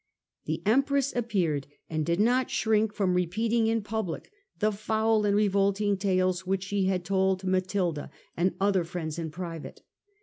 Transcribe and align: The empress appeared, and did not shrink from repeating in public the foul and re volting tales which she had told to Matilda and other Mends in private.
The 0.45 0.63
empress 0.65 1.15
appeared, 1.15 1.67
and 1.87 2.03
did 2.03 2.19
not 2.19 2.49
shrink 2.49 2.91
from 2.91 3.13
repeating 3.13 3.67
in 3.67 3.83
public 3.83 4.31
the 4.57 4.71
foul 4.71 5.27
and 5.27 5.35
re 5.35 5.47
volting 5.47 5.95
tales 5.99 6.43
which 6.43 6.63
she 6.63 6.85
had 6.85 7.05
told 7.05 7.41
to 7.41 7.47
Matilda 7.47 8.09
and 8.35 8.55
other 8.59 8.83
Mends 8.95 9.19
in 9.19 9.29
private. 9.29 9.83